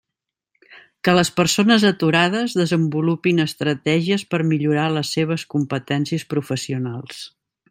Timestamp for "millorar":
4.55-4.89